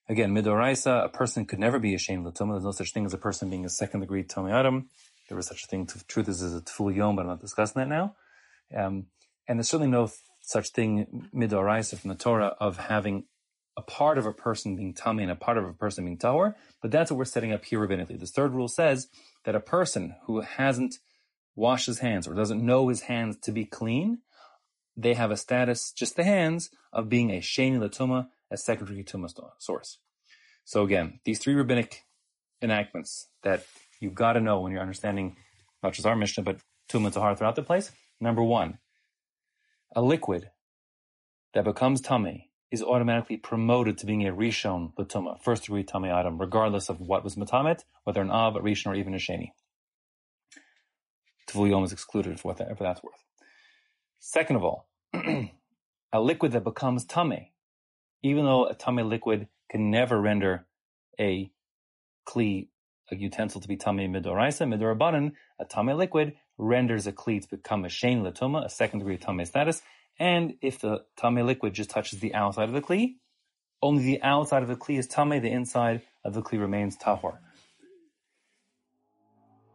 Again, 0.08 0.34
midoraisa, 0.34 1.04
a 1.04 1.08
person 1.08 1.46
could 1.46 1.60
never 1.60 1.78
be 1.78 1.94
a 1.94 1.98
sheni 1.98 2.22
latuma. 2.24 2.54
There's 2.54 2.64
no 2.64 2.72
such 2.72 2.92
thing 2.92 3.06
as 3.06 3.14
a 3.14 3.18
person 3.18 3.48
being 3.48 3.64
a 3.64 3.70
second 3.70 4.00
degree 4.00 4.24
tummy 4.24 4.52
adam. 4.52 4.88
There 5.28 5.36
was 5.36 5.46
such 5.46 5.64
a 5.64 5.66
thing. 5.66 5.88
Truth 6.08 6.28
is, 6.28 6.42
is 6.42 6.54
a 6.54 6.60
tevul 6.60 6.94
yom, 6.94 7.16
but 7.16 7.22
I'm 7.22 7.28
not 7.28 7.40
discussing 7.40 7.80
that 7.80 7.88
now. 7.88 8.16
Um, 8.74 9.06
and 9.48 9.58
there's 9.58 9.68
certainly 9.68 9.90
no 9.90 10.10
such 10.40 10.70
thing 10.70 11.28
midoraisa 11.34 11.98
from 11.98 12.08
the 12.08 12.16
Torah 12.16 12.56
of 12.60 12.76
having 12.76 13.24
a 13.76 13.82
part 13.82 14.18
of 14.18 14.26
a 14.26 14.32
person 14.32 14.76
being 14.76 14.92
tummy 14.92 15.22
and 15.22 15.32
a 15.32 15.36
part 15.36 15.56
of 15.56 15.64
a 15.64 15.72
person 15.72 16.04
being 16.04 16.18
tahor. 16.18 16.54
But 16.80 16.90
that's 16.90 17.10
what 17.10 17.18
we're 17.18 17.24
setting 17.24 17.52
up 17.52 17.64
here 17.64 17.78
rabbinically. 17.80 18.18
This 18.18 18.30
third 18.30 18.52
rule 18.52 18.68
says 18.68 19.08
that 19.44 19.54
a 19.54 19.60
person 19.60 20.16
who 20.24 20.40
hasn't 20.40 20.96
washed 21.54 21.86
his 21.86 22.00
hands 22.00 22.26
or 22.26 22.34
doesn't 22.34 22.64
know 22.64 22.88
his 22.88 23.02
hands 23.02 23.36
to 23.42 23.52
be 23.52 23.64
clean, 23.64 24.18
they 24.96 25.14
have 25.14 25.30
a 25.30 25.36
status, 25.36 25.92
just 25.92 26.16
the 26.16 26.24
hands, 26.24 26.70
of 26.92 27.08
being 27.08 27.30
a 27.30 27.40
sheni 27.40 27.78
latuma, 27.78 28.28
a 28.50 28.56
secondary 28.56 29.02
to 29.04 29.28
source. 29.58 29.98
So 30.64 30.84
again, 30.84 31.20
these 31.24 31.38
three 31.38 31.54
rabbinic 31.54 32.04
enactments 32.60 33.28
that 33.42 33.64
you've 34.00 34.14
got 34.14 34.34
to 34.34 34.40
know 34.40 34.60
when 34.60 34.72
you're 34.72 34.82
understanding 34.82 35.36
not 35.82 35.94
just 35.94 36.06
our 36.06 36.16
Mishnah, 36.16 36.44
but 36.44 36.58
Tum 36.88 37.06
and 37.06 37.14
Tahar 37.14 37.34
throughout 37.34 37.56
the 37.56 37.62
place. 37.62 37.90
Number 38.22 38.44
one, 38.44 38.78
a 39.96 40.00
liquid 40.00 40.52
that 41.54 41.64
becomes 41.64 42.00
tummy 42.00 42.50
is 42.70 42.80
automatically 42.80 43.36
promoted 43.36 43.98
to 43.98 44.06
being 44.06 44.24
a 44.24 44.32
rishon 44.32 44.94
latuma, 44.94 45.42
first 45.42 45.64
degree 45.64 45.82
tummy 45.82 46.08
item, 46.08 46.40
regardless 46.40 46.88
of 46.88 47.00
what 47.00 47.24
was 47.24 47.34
matamet, 47.34 47.80
whether 48.04 48.20
an 48.20 48.30
av, 48.30 48.54
a 48.54 48.60
rishon, 48.60 48.92
or 48.92 48.94
even 48.94 49.12
a 49.12 49.16
sheni. 49.16 49.50
Tvul 51.48 51.82
is 51.82 51.92
excluded 51.92 52.38
for 52.38 52.52
whatever 52.52 52.84
that's 52.84 53.02
worth. 53.02 53.24
Second 54.20 54.54
of 54.54 54.62
all, 54.62 54.88
a 55.14 56.20
liquid 56.20 56.52
that 56.52 56.62
becomes 56.62 57.04
tummy, 57.04 57.52
even 58.22 58.44
though 58.44 58.68
a 58.68 58.74
tummy 58.74 59.02
liquid 59.02 59.48
can 59.68 59.90
never 59.90 60.20
render 60.20 60.68
a 61.18 61.50
kli, 62.24 62.68
a 63.10 63.16
utensil 63.16 63.60
to 63.60 63.66
be 63.66 63.76
tummy 63.76 64.06
midoraisa, 64.06 64.64
midorabanan, 64.64 65.32
a 65.58 65.64
tummy 65.64 65.92
liquid 65.92 66.34
renders 66.59 67.06
a 67.06 67.12
to 67.12 67.47
become 67.50 67.85
a 67.85 67.88
shein 67.88 68.23
latoma, 68.23 68.64
a 68.64 68.68
second 68.68 69.00
degree 69.00 69.14
of 69.14 69.21
tame 69.21 69.44
status, 69.44 69.82
and 70.18 70.54
if 70.61 70.78
the 70.78 71.04
tame 71.16 71.47
liquid 71.47 71.75
just 71.75 71.90
touches 71.90 72.21
the 72.21 72.35
outside 72.35 72.68
of 72.68 72.75
the 72.75 72.82
kli, 72.82 73.14
only 73.80 74.04
the 74.04 74.23
outside 74.23 74.62
of 74.62 74.68
the 74.68 74.76
kli 74.76 74.99
is 74.99 75.06
tame, 75.06 75.40
the 75.40 75.50
inside 75.50 76.02
of 76.25 76.35
the 76.35 76.42
kli 76.42 76.61
remains 76.61 76.97
tahor. 76.97 77.38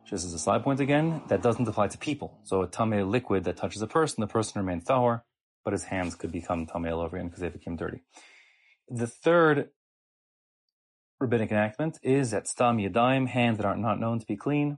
Just 0.09 0.25
as 0.25 0.33
a 0.33 0.39
slide 0.39 0.63
point 0.63 0.79
again, 0.79 1.21
that 1.27 1.41
doesn't 1.41 1.67
apply 1.67 1.89
to 1.89 1.97
people. 1.97 2.39
So 2.43 2.61
a 2.61 2.67
tame 2.67 3.11
liquid 3.11 3.43
that 3.43 3.57
touches 3.57 3.81
a 3.81 3.87
person, 3.87 4.21
the 4.21 4.27
person 4.27 4.61
remains 4.61 4.85
tahor, 4.85 5.21
but 5.65 5.73
his 5.73 5.83
hands 5.83 6.15
could 6.15 6.31
become 6.31 6.65
tame 6.65 6.85
all 6.85 7.01
over 7.01 7.17
again 7.17 7.27
because 7.27 7.41
they 7.41 7.49
became 7.49 7.75
dirty. 7.75 8.03
The 8.89 9.07
third 9.07 9.69
rabbinic 11.19 11.51
enactment 11.51 11.99
is 12.03 12.31
that 12.31 12.47
stam 12.47 12.77
yadayim, 12.77 13.27
hands 13.27 13.57
that 13.57 13.65
are 13.65 13.75
not 13.75 13.99
known 13.99 14.19
to 14.19 14.25
be 14.25 14.37
clean, 14.37 14.77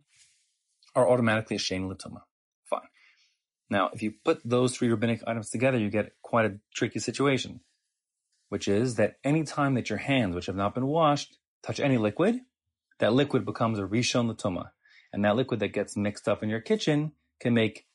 are 0.96 1.10
automatically 1.10 1.56
a 1.56 1.60
shein 1.60 1.90
latuma. 1.90 2.22
Fine. 2.70 2.82
Now, 3.70 3.90
if 3.94 4.02
you 4.02 4.14
put 4.24 4.42
those 4.44 4.76
three 4.76 4.90
rabbinic 4.90 5.22
items 5.28 5.50
together, 5.50 5.78
you 5.78 5.90
get 5.90 6.14
quite 6.22 6.46
a 6.46 6.60
tricky 6.74 7.00
situation, 7.00 7.62
which 8.50 8.68
is 8.68 8.96
that 8.96 9.18
any 9.24 9.44
time 9.44 9.76
that 9.76 9.90
your 9.90 10.00
hands, 10.00 10.36
which 10.36 10.48
have 10.48 10.56
not 10.56 10.74
been 10.74 10.88
washed, 10.88 11.38
touch 11.64 11.80
any 11.80 11.98
liquid, 11.98 12.40
that 13.00 13.14
liquid 13.14 13.46
becomes 13.46 13.80
a 13.80 13.84
rishon 13.84 14.34
latuma. 14.34 14.72
And 15.12 15.26
that 15.26 15.36
liquid 15.36 15.60
that 15.62 15.74
gets 15.74 15.98
mixed 15.98 16.28
up 16.28 16.44
in 16.44 16.50
your 16.50 16.62
kitchen 16.62 17.14
can 17.40 17.54
make 17.54 17.86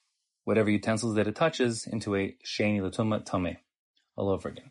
whatever 0.45 0.71
utensils 0.71 1.15
that 1.15 1.27
it 1.27 1.37
touches 1.37 1.87
into 1.87 2.15
a 2.17 2.37
sheni 2.45 2.81
latuma 2.81 3.25
tame 3.25 3.59
all 4.17 4.31
over 4.31 4.49
again. 4.49 4.71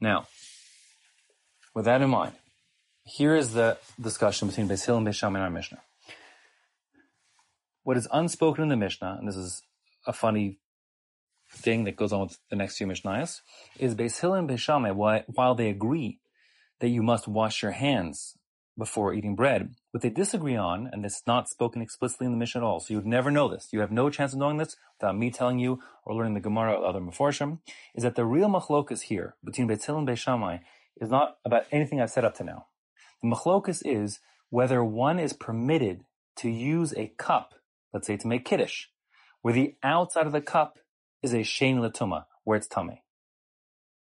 Now, 0.00 0.26
with 1.74 1.84
that 1.84 2.02
in 2.02 2.10
mind, 2.10 2.32
here 3.04 3.34
is 3.34 3.52
the 3.52 3.78
discussion 4.00 4.48
between 4.48 4.68
Hillel 4.68 4.98
and 4.98 5.06
Beis 5.06 5.14
Shammai 5.14 5.38
in 5.38 5.44
our 5.44 5.50
Mishnah. 5.50 5.82
What 7.84 7.98
is 7.98 8.08
unspoken 8.12 8.62
in 8.62 8.70
the 8.70 8.76
Mishnah, 8.76 9.16
and 9.18 9.28
this 9.28 9.36
is 9.36 9.62
a 10.06 10.12
funny 10.14 10.58
thing 11.50 11.84
that 11.84 11.96
goes 11.96 12.14
on 12.14 12.22
with 12.22 12.38
the 12.48 12.56
next 12.56 12.78
few 12.78 12.86
Mishnayos, 12.86 13.42
is 13.78 13.94
Beis 13.94 14.20
Hillel 14.20 14.36
and 14.36 14.48
Beis 14.48 14.60
Shammai, 14.60 14.90
while 15.26 15.54
they 15.54 15.68
agree 15.68 16.18
that 16.80 16.88
you 16.88 17.02
must 17.02 17.28
wash 17.28 17.62
your 17.62 17.72
hands 17.72 18.38
before 18.78 19.12
eating 19.12 19.36
bread. 19.36 19.74
What 19.90 20.02
they 20.02 20.08
disagree 20.08 20.56
on, 20.56 20.88
and 20.90 21.04
it's 21.04 21.22
not 21.26 21.50
spoken 21.50 21.82
explicitly 21.82 22.24
in 22.24 22.32
the 22.32 22.38
Mishnah 22.38 22.62
at 22.62 22.64
all, 22.64 22.80
so 22.80 22.94
you 22.94 22.96
would 22.98 23.06
never 23.06 23.30
know 23.30 23.48
this. 23.48 23.68
You 23.70 23.80
have 23.80 23.92
no 23.92 24.08
chance 24.08 24.32
of 24.32 24.38
knowing 24.38 24.56
this 24.56 24.76
without 24.98 25.18
me 25.18 25.30
telling 25.30 25.58
you 25.58 25.80
or 26.06 26.14
learning 26.14 26.34
the 26.34 26.40
Gemara 26.40 26.72
or 26.72 26.86
other 26.86 27.00
Meforshim, 27.00 27.58
is 27.94 28.02
that 28.02 28.14
the 28.14 28.24
real 28.24 28.48
machlokas 28.48 29.02
here 29.02 29.36
between 29.44 29.66
Beit 29.66 29.84
Hillel 29.84 29.98
and 29.98 30.06
Beit 30.06 30.18
Shammai 30.18 30.58
is 30.96 31.10
not 31.10 31.36
about 31.44 31.66
anything 31.70 32.00
I've 32.00 32.10
said 32.10 32.24
up 32.24 32.34
to 32.36 32.44
now. 32.44 32.66
The 33.22 33.28
machlokas 33.28 33.82
is 33.84 34.20
whether 34.48 34.82
one 34.82 35.18
is 35.18 35.34
permitted 35.34 36.06
to 36.36 36.48
use 36.48 36.94
a 36.96 37.12
cup, 37.18 37.52
let's 37.94 38.06
say 38.06 38.18
to 38.18 38.26
make 38.26 38.44
kiddush, 38.44 38.86
where 39.40 39.54
the 39.54 39.76
outside 39.82 40.26
of 40.26 40.32
the 40.32 40.40
cup 40.42 40.78
is 41.22 41.32
a 41.32 41.38
shein 41.38 41.76
latuma, 41.76 42.24
where 42.42 42.58
it's 42.58 42.66
tummy. 42.66 43.02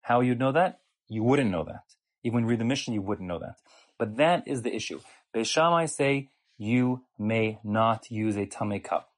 How 0.01 0.19
you'd 0.19 0.39
know 0.39 0.51
that? 0.51 0.79
You 1.07 1.23
wouldn't 1.23 1.51
know 1.51 1.63
that. 1.63 1.83
Even 2.23 2.35
when 2.35 2.43
you 2.43 2.49
read 2.49 2.59
the 2.59 2.65
Mishnah, 2.65 2.93
you 2.95 3.01
wouldn't 3.01 3.27
know 3.27 3.39
that. 3.39 3.55
But 3.97 4.17
that 4.17 4.47
is 4.47 4.63
the 4.63 4.75
issue. 4.75 4.99
Beis 5.33 5.45
Shammai 5.45 5.85
say 5.85 6.29
you 6.57 7.03
may 7.17 7.59
not 7.63 8.09
use 8.09 8.35
a 8.35 8.45
tame 8.45 8.79
cup. 8.81 9.11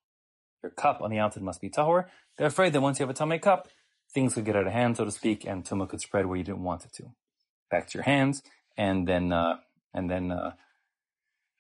Your 0.62 0.72
cup 0.72 1.02
on 1.02 1.10
the 1.10 1.20
outside 1.20 1.44
must 1.44 1.62
be 1.62 1.70
tahor. 1.70 2.06
They're 2.38 2.48
afraid 2.48 2.74
that 2.74 2.82
once 2.82 3.00
you 3.00 3.04
have 3.08 3.16
a 3.16 3.18
tame 3.18 3.40
cup, 3.40 3.70
things 4.14 4.34
could 4.34 4.46
get 4.46 4.56
out 4.56 4.68
of 4.68 4.74
hand, 4.74 4.98
so 4.98 5.06
to 5.06 5.12
speak, 5.12 5.46
and 5.46 5.64
tuma 5.64 5.88
could 5.88 6.02
spread 6.02 6.26
where 6.26 6.38
you 6.38 6.44
didn't 6.44 6.64
want 6.64 6.86
it 6.86 6.94
to. 6.94 7.12
Back 7.72 7.88
to 7.90 7.98
your 7.98 8.04
hands, 8.04 8.42
and 8.78 9.08
then 9.08 9.32
uh, 9.32 9.58
and 9.94 10.10
then 10.10 10.32
uh, 10.32 10.54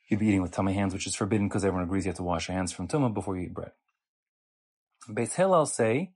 you'd 0.09 0.19
be 0.19 0.27
eating 0.27 0.41
with 0.41 0.51
tummy 0.51 0.73
hands, 0.73 0.93
which 0.93 1.07
is 1.07 1.15
forbidden 1.15 1.47
because 1.47 1.63
everyone 1.63 1.85
agrees 1.85 2.05
you 2.05 2.09
have 2.09 2.17
to 2.17 2.23
wash 2.23 2.47
your 2.47 2.57
hands 2.57 2.71
from 2.71 2.87
tuma 2.87 3.13
before 3.13 3.37
you 3.37 3.43
eat 3.43 3.53
bread. 3.53 3.71
Beis 5.07 5.35
Hillel 5.35 5.65
say 5.65 6.11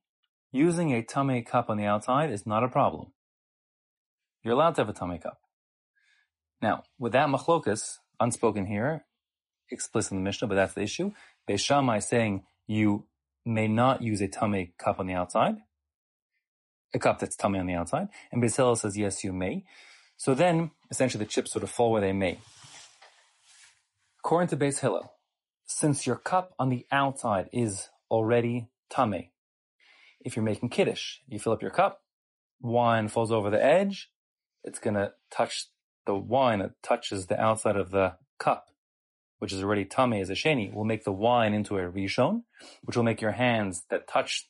using 0.51 0.91
a 0.91 1.01
tummy 1.01 1.41
cup 1.41 1.69
on 1.69 1.77
the 1.77 1.85
outside 1.85 2.31
is 2.31 2.45
not 2.45 2.63
a 2.63 2.67
problem. 2.67 3.13
You're 4.43 4.55
allowed 4.55 4.75
to 4.75 4.81
have 4.81 4.89
a 4.89 4.93
tummy 4.93 5.19
cup. 5.19 5.39
Now, 6.61 6.83
with 6.99 7.13
that 7.13 7.29
machlokas, 7.29 7.97
unspoken 8.19 8.65
here, 8.65 9.05
explicit 9.71 10.11
in 10.11 10.17
the 10.17 10.23
Mishnah, 10.23 10.47
but 10.47 10.55
that's 10.55 10.73
the 10.73 10.81
issue. 10.81 11.11
Beis 11.47 11.59
Shammai 11.59 11.99
saying 11.99 12.43
you 12.67 13.05
may 13.45 13.67
not 13.67 14.01
use 14.01 14.21
a 14.21 14.27
tummy 14.27 14.73
cup 14.77 14.99
on 14.99 15.07
the 15.07 15.13
outside, 15.13 15.57
a 16.93 16.99
cup 16.99 17.19
that's 17.19 17.35
tummy 17.35 17.59
on 17.59 17.65
the 17.65 17.73
outside, 17.73 18.07
and 18.31 18.41
Beis 18.41 18.55
Hillel 18.55 18.75
says 18.75 18.97
yes, 18.97 19.23
you 19.23 19.33
may. 19.33 19.63
So 20.17 20.33
then, 20.33 20.71
essentially, 20.89 21.23
the 21.23 21.29
chips 21.29 21.51
sort 21.51 21.63
of 21.63 21.69
fall 21.69 21.91
where 21.91 22.01
they 22.01 22.13
may. 22.13 22.39
According 24.25 24.47
to 24.47 24.57
Beis 24.57 24.79
Hillel, 24.79 25.11
since 25.65 26.07
your 26.07 26.15
cup 26.15 26.53
on 26.57 26.69
the 26.69 26.85
outside 26.93 27.49
is 27.51 27.89
already 28.09 28.69
tame, 28.89 29.25
if 30.21 30.37
you're 30.37 30.45
making 30.45 30.69
kiddush, 30.69 31.17
you 31.27 31.39
fill 31.39 31.51
up 31.51 31.61
your 31.61 31.71
cup, 31.71 32.03
wine 32.61 33.09
falls 33.09 33.33
over 33.33 33.49
the 33.49 33.61
edge, 33.61 34.09
it's 34.63 34.79
going 34.79 34.93
to 34.93 35.11
touch 35.29 35.67
the 36.05 36.15
wine 36.15 36.59
that 36.59 36.81
touches 36.81 37.27
the 37.27 37.37
outside 37.37 37.75
of 37.75 37.91
the 37.91 38.13
cup, 38.39 38.69
which 39.39 39.51
is 39.51 39.61
already 39.61 39.83
tame 39.83 40.13
as 40.13 40.29
a 40.29 40.35
sheni, 40.35 40.73
will 40.73 40.85
make 40.85 41.03
the 41.03 41.11
wine 41.11 41.53
into 41.53 41.77
a 41.77 41.81
rishon, 41.81 42.43
which 42.83 42.95
will 42.95 43.03
make 43.03 43.19
your 43.19 43.33
hands 43.33 43.83
that 43.89 44.07
touch 44.07 44.47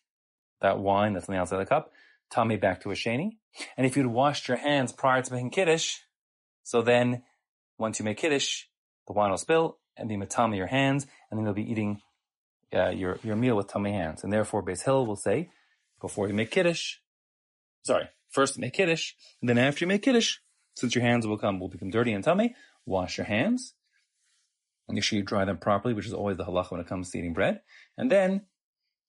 that 0.61 0.77
wine 0.77 1.13
that's 1.13 1.27
on 1.27 1.33
the 1.33 1.41
outside 1.41 1.59
of 1.59 1.67
the 1.67 1.73
cup, 1.73 1.91
tame 2.31 2.59
back 2.59 2.79
to 2.79 2.91
a 2.91 2.93
sheni. 2.93 3.37
And 3.75 3.87
if 3.87 3.97
you'd 3.97 4.05
washed 4.05 4.47
your 4.47 4.57
hands 4.57 4.91
prior 4.91 5.23
to 5.23 5.33
making 5.33 5.49
kiddush, 5.49 5.97
so 6.61 6.83
then 6.83 7.23
once 7.79 7.97
you 7.97 8.05
make 8.05 8.17
kiddush, 8.17 8.65
the 9.07 9.13
wine 9.13 9.29
will 9.29 9.37
spill 9.37 9.77
and 9.97 10.09
be 10.09 10.15
matame 10.15 10.55
your 10.55 10.67
hands, 10.67 11.05
and 11.29 11.37
then 11.37 11.45
you'll 11.45 11.53
be 11.53 11.69
eating 11.69 12.01
uh, 12.73 12.89
your 12.89 13.19
your 13.23 13.35
meal 13.35 13.55
with 13.55 13.67
tummy 13.67 13.91
hands. 13.91 14.23
And 14.23 14.31
therefore, 14.31 14.63
Beis 14.63 14.83
Hillel 14.83 15.05
will 15.05 15.15
say, 15.15 15.49
before 16.01 16.27
you 16.27 16.33
make 16.33 16.51
kiddush, 16.51 16.97
sorry, 17.83 18.09
first 18.29 18.57
make 18.57 18.73
kiddush, 18.73 19.13
and 19.41 19.49
then 19.49 19.57
after 19.57 19.83
you 19.83 19.87
make 19.87 20.01
kiddush, 20.03 20.37
since 20.75 20.95
your 20.95 21.03
hands 21.03 21.27
will 21.27 21.37
become 21.37 21.59
will 21.59 21.69
become 21.69 21.89
dirty 21.89 22.13
and 22.13 22.23
tummy, 22.23 22.55
wash 22.85 23.17
your 23.17 23.25
hands. 23.25 23.73
And 24.87 24.95
make 24.95 25.03
sure 25.05 25.17
you 25.17 25.23
dry 25.23 25.45
them 25.45 25.57
properly, 25.57 25.93
which 25.93 26.07
is 26.07 26.13
always 26.13 26.35
the 26.35 26.43
halacha 26.43 26.71
when 26.71 26.81
it 26.81 26.87
comes 26.87 27.09
to 27.11 27.17
eating 27.17 27.33
bread. 27.33 27.61
And 27.97 28.11
then 28.11 28.41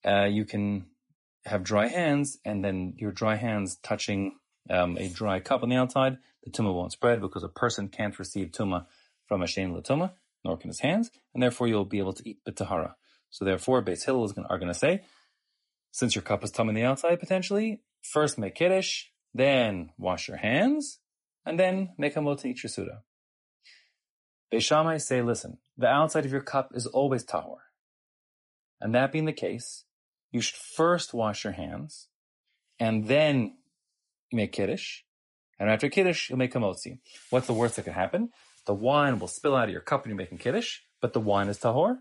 uh, 0.07 0.27
you 0.27 0.45
can 0.45 0.87
have 1.45 1.65
dry 1.65 1.89
hands, 1.89 2.39
and 2.45 2.65
then 2.65 2.95
your 2.97 3.11
dry 3.11 3.35
hands 3.35 3.77
touching 3.83 4.37
um, 4.71 4.97
a 4.99 5.09
dry 5.09 5.41
cup 5.41 5.63
on 5.63 5.69
the 5.69 5.77
outside, 5.77 6.19
the 6.43 6.51
tumah 6.51 6.75
won't 6.75 6.93
spread 6.93 7.21
because 7.21 7.43
a 7.43 7.49
person 7.49 7.89
can't 7.89 8.19
receive 8.19 8.51
tumah 8.51 8.87
from 9.35 9.43
a 9.43 9.47
shein 9.47 10.11
nor 10.45 10.57
can 10.57 10.71
his 10.71 10.79
hands, 10.79 11.11
and 11.33 11.43
therefore 11.43 11.67
you'll 11.67 11.85
be 11.85 11.99
able 11.99 12.13
to 12.13 12.29
eat 12.29 12.39
bitahara. 12.49 12.95
So 13.31 13.45
therefore, 13.45 13.83
Beis 13.83 14.05
Hillel 14.05 14.25
is 14.27 14.33
gonna, 14.33 14.47
are 14.49 14.59
going 14.59 14.73
to 14.73 14.79
say, 14.79 15.03
since 15.91 16.15
your 16.15 16.23
cup 16.23 16.45
is 16.45 16.53
tum 16.53 16.69
on 16.69 16.75
the 16.75 16.85
outside 16.85 17.19
potentially, 17.19 17.81
first 18.01 18.39
make 18.39 18.55
kiddush, 18.55 19.07
then 19.33 19.91
wash 19.99 20.29
your 20.29 20.37
hands, 20.37 21.01
and 21.45 21.59
then 21.59 21.91
make 21.99 22.15
a 22.15 22.21
mota 22.21 22.47
eat 22.47 22.63
your 22.63 22.71
suda. 22.71 23.03
Beis 24.53 24.63
Shammai 24.63 24.99
say, 24.99 25.21
listen, 25.21 25.59
the 25.77 25.89
outside 25.89 26.25
of 26.25 26.31
your 26.31 26.41
cup 26.41 26.71
is 26.75 26.87
always 26.87 27.25
tahor. 27.25 27.57
And 28.81 28.95
that 28.95 29.11
being 29.11 29.25
the 29.25 29.33
case, 29.33 29.85
you 30.31 30.41
should 30.41 30.61
first 30.77 31.13
wash 31.13 31.43
your 31.43 31.55
hands, 31.55 32.07
and 32.79 33.09
then 33.09 33.57
make 34.33 34.53
kiddush, 34.53 35.01
and 35.59 35.69
after 35.69 35.89
kiddush, 35.89 36.31
you'll 36.31 36.39
make 36.39 36.55
a 36.55 36.59
motzi. 36.59 36.99
What's 37.31 37.49
the 37.49 37.53
worst 37.53 37.77
that 37.77 37.85
could 37.85 37.95
happen? 37.95 38.31
The 38.67 38.75
wine 38.75 39.19
will 39.19 39.29
spill 39.29 39.55
out 39.55 39.69
of 39.69 39.73
your 39.73 39.81
cup 39.81 40.05
when 40.05 40.11
you're 40.11 40.17
making 40.17 40.39
kiddush, 40.39 40.81
but 41.01 41.13
the 41.13 41.21
wine 41.21 41.49
is 41.49 41.59
tahor. 41.59 41.99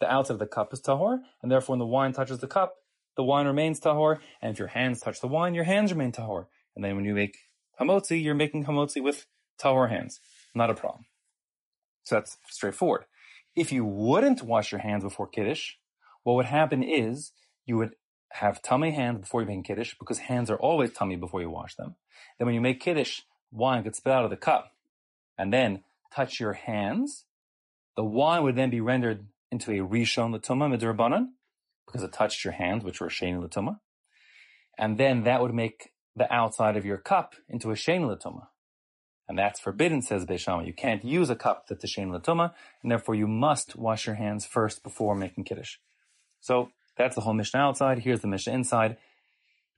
The 0.00 0.10
outside 0.10 0.34
of 0.34 0.38
the 0.38 0.46
cup 0.46 0.72
is 0.72 0.80
tahor, 0.80 1.18
and 1.42 1.50
therefore 1.50 1.74
when 1.74 1.80
the 1.80 1.86
wine 1.86 2.12
touches 2.12 2.38
the 2.38 2.46
cup, 2.46 2.76
the 3.16 3.24
wine 3.24 3.46
remains 3.46 3.80
tahor, 3.80 4.18
and 4.40 4.52
if 4.52 4.58
your 4.58 4.68
hands 4.68 5.00
touch 5.00 5.20
the 5.20 5.28
wine, 5.28 5.54
your 5.54 5.64
hands 5.64 5.92
remain 5.92 6.12
tahor. 6.12 6.46
And 6.74 6.84
then 6.84 6.96
when 6.96 7.04
you 7.04 7.14
make 7.14 7.36
hamotzi, 7.80 8.22
you're 8.22 8.34
making 8.34 8.64
hamotzi 8.64 9.02
with 9.02 9.26
tahor 9.60 9.90
hands. 9.90 10.20
Not 10.54 10.70
a 10.70 10.74
problem. 10.74 11.04
So 12.04 12.14
that's 12.14 12.38
straightforward. 12.48 13.04
If 13.54 13.72
you 13.72 13.84
wouldn't 13.84 14.42
wash 14.42 14.72
your 14.72 14.80
hands 14.80 15.02
before 15.02 15.26
kiddush, 15.26 15.72
what 16.22 16.34
would 16.34 16.46
happen 16.46 16.82
is 16.82 17.32
you 17.66 17.76
would 17.76 17.96
have 18.32 18.62
tummy 18.62 18.92
hands 18.92 19.20
before 19.20 19.42
you 19.42 19.46
make 19.46 19.64
kiddush 19.64 19.94
because 19.98 20.18
hands 20.18 20.50
are 20.50 20.56
always 20.56 20.92
tummy 20.92 21.16
before 21.16 21.40
you 21.40 21.50
wash 21.50 21.74
them. 21.74 21.96
Then 22.38 22.46
when 22.46 22.54
you 22.54 22.60
make 22.60 22.80
kiddush, 22.80 23.22
wine 23.50 23.82
could 23.82 23.96
spill 23.96 24.12
out 24.12 24.24
of 24.24 24.30
the 24.30 24.36
cup 24.36 24.72
and 25.36 25.52
then 25.52 25.84
touch 26.14 26.40
your 26.40 26.54
hands. 26.54 27.24
The 27.96 28.04
wine 28.04 28.42
would 28.44 28.56
then 28.56 28.70
be 28.70 28.80
rendered 28.80 29.26
into 29.50 29.72
a 29.72 29.86
rishon 29.86 30.34
latuma 30.34 30.68
midrabanan 30.68 31.28
because 31.86 32.02
it 32.02 32.12
touched 32.12 32.44
your 32.44 32.52
hands, 32.52 32.84
which 32.84 33.00
were 33.00 33.08
sheni 33.08 33.42
latuma. 33.42 33.78
And 34.78 34.98
then 34.98 35.24
that 35.24 35.40
would 35.40 35.54
make 35.54 35.90
the 36.14 36.32
outside 36.32 36.76
of 36.76 36.84
your 36.84 36.98
cup 36.98 37.34
into 37.48 37.70
a 37.70 37.74
shein 37.74 38.02
latuma. 38.02 38.48
And 39.28 39.38
that's 39.38 39.60
forbidden, 39.60 40.00
says 40.00 40.24
Beis 40.24 40.40
Shammai. 40.40 40.64
You 40.64 40.72
can't 40.72 41.04
use 41.04 41.28
a 41.28 41.36
cup 41.36 41.66
that's 41.68 41.84
a 41.84 41.86
shein 41.86 42.08
latuma, 42.08 42.52
and 42.82 42.90
therefore 42.90 43.14
you 43.14 43.26
must 43.26 43.76
wash 43.76 44.06
your 44.06 44.16
hands 44.16 44.46
first 44.46 44.82
before 44.82 45.14
making 45.14 45.44
kiddush. 45.44 45.76
So 46.40 46.70
that's 46.96 47.14
the 47.14 47.20
whole 47.20 47.34
Mishnah 47.34 47.60
outside. 47.60 47.98
Here's 47.98 48.20
the 48.20 48.28
Mishnah 48.28 48.54
inside. 48.54 48.96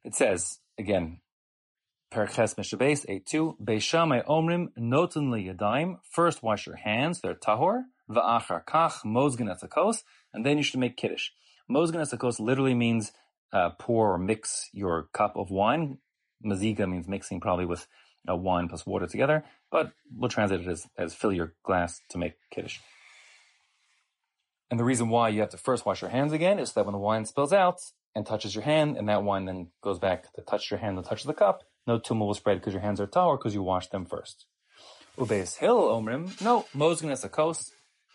It 0.05 0.15
says, 0.15 0.59
again, 0.79 1.21
Perches 2.11 2.57
Mishabes, 2.57 3.07
8-2, 3.07 3.57
Beis 3.62 3.83
Shammai 3.83 4.23
Omrim, 4.23 4.69
Noten 4.76 5.31
Yadayim, 5.31 5.99
first 6.02 6.43
wash 6.43 6.67
your 6.67 6.76
hands, 6.76 7.21
they're 7.21 7.35
tahor, 7.35 7.85
Va'achar 8.11 8.64
Kach, 8.64 9.05
Mozgan 9.05 9.49
Etzakos, 9.49 10.02
and 10.35 10.45
then 10.45 10.57
you 10.57 10.64
should 10.64 10.81
make 10.81 10.97
Kiddush. 10.97 11.29
Mozgan 11.71 12.00
Etzakos 12.00 12.40
literally 12.40 12.75
means 12.75 13.12
uh, 13.52 13.71
pour 13.79 14.12
or 14.12 14.19
mix 14.19 14.69
your 14.73 15.09
cup 15.12 15.37
of 15.37 15.50
wine. 15.50 15.99
Maziga 16.45 16.88
means 16.90 17.07
mixing 17.07 17.40
probably 17.40 17.64
with 17.64 17.87
uh, 18.29 18.35
wine 18.35 18.69
plus 18.69 18.85
water 18.85 19.07
together, 19.07 19.45
but 19.71 19.93
we'll 20.12 20.29
translate 20.29 20.62
it 20.62 20.69
as, 20.69 20.87
as 20.99 21.14
fill 21.14 21.33
your 21.33 21.55
glass 21.62 22.00
to 22.09 22.19
make 22.19 22.35
Kiddush. 22.50 22.79
And 24.69 24.81
the 24.81 24.85
reason 24.85 25.09
why 25.09 25.29
you 25.29 25.40
have 25.40 25.50
to 25.50 25.57
first 25.57 25.87
wash 25.87 26.02
your 26.02 26.11
hands 26.11 26.33
again 26.33 26.59
is 26.59 26.73
that 26.73 26.87
when 26.87 26.93
the 26.93 26.99
wine 26.99 27.25
spills 27.25 27.52
out 27.52 27.81
and 28.17 28.26
touches 28.26 28.55
your 28.55 28.64
hand, 28.64 28.97
and 28.97 29.09
that 29.09 29.23
wine 29.23 29.45
then 29.45 29.69
goes 29.81 30.00
back 30.00 30.33
to 30.35 30.43
touch 30.43 30.71
your 30.71 30.81
hand 30.81 30.97
and 30.97 31.07
touch 31.07 31.23
the 31.23 31.35
cup, 31.35 31.62
no 31.87 31.99
tuma 31.99 32.27
will 32.27 32.35
spread 32.35 32.59
because 32.59 32.73
your 32.73 32.83
hands 32.83 33.01
are 33.01 33.07
tahor 33.07 33.39
because 33.39 33.55
you 33.55 33.63
washed 33.63 33.93
them 33.93 34.07
first. 34.07 34.47
Ubeis 35.19 35.57
hill 35.57 35.89
omrim, 35.89 36.41
no, 36.41 36.67
mozgan 36.75 37.11
as 37.11 37.25
a. 37.25 37.55